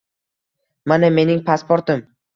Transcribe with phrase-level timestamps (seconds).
[0.93, 2.07] Mana mening pasportim.